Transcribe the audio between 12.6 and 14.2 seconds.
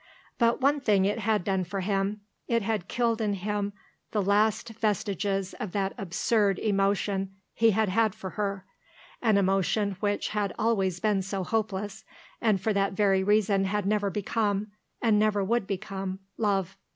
that very reason had never